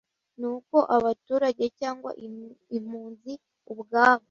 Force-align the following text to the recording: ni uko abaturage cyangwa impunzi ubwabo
ni 0.39 0.47
uko 0.55 0.77
abaturage 0.95 1.65
cyangwa 1.79 2.11
impunzi 2.77 3.33
ubwabo 3.71 4.19